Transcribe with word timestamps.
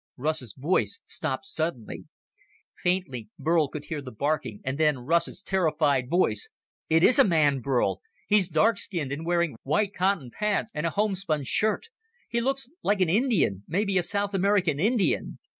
Russ's 0.17 0.55
voice 0.55 0.99
stopped 1.05 1.45
suddenly. 1.45 2.05
Faintly, 2.75 3.29
Burl 3.37 3.67
could 3.67 3.85
hear 3.85 4.01
the 4.01 4.11
barking 4.11 4.59
and 4.63 4.79
then 4.79 4.97
Russ's 4.97 5.43
terrified 5.43 6.09
voice. 6.09 6.49
"It 6.89 7.03
is 7.03 7.19
a 7.19 7.23
man, 7.23 7.59
Burl. 7.59 8.01
He's 8.27 8.49
dark 8.49 8.79
skinned 8.79 9.11
and 9.11 9.27
wearing 9.27 9.57
white 9.61 9.93
cotton 9.93 10.31
pants 10.31 10.71
and 10.73 10.87
a 10.87 10.89
homespun 10.89 11.43
shirt. 11.43 11.89
He 12.27 12.41
looks 12.41 12.67
like 12.81 12.99
an 12.99 13.09
Indian, 13.11 13.63
maybe 13.67 13.95
a 13.99 14.01
South 14.01 14.33
American 14.33 14.79
Indian. 14.79 15.37